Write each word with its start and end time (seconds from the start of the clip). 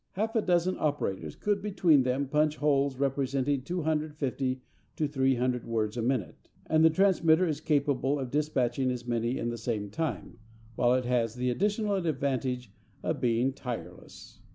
Half 0.13 0.35
a 0.35 0.41
dozen 0.41 0.77
operators 0.79 1.35
could 1.35 1.61
between 1.61 2.01
them 2.01 2.27
punch 2.27 2.55
holes 2.57 2.97
representing 2.97 3.61
250 3.61 4.59
to 4.95 5.07
300 5.07 5.63
words 5.67 5.95
a 5.95 6.01
minute; 6.01 6.49
and 6.65 6.83
the 6.83 6.89
transmitter 6.89 7.47
is 7.47 7.61
capable 7.61 8.17
of 8.17 8.31
despatching 8.31 8.89
as 8.89 9.05
many 9.05 9.37
in 9.37 9.49
the 9.49 9.59
same 9.59 9.91
time, 9.91 10.39
while 10.73 10.95
it 10.95 11.05
has 11.05 11.35
the 11.35 11.51
additional 11.51 11.93
advantage 11.93 12.73
of 13.03 13.21
being 13.21 13.53
tireless. 13.53 14.41